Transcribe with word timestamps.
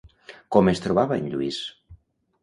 Com 0.55 0.69
es 0.71 0.79
trobava 0.85 1.17
en 1.21 1.27
Lluís? 1.33 1.59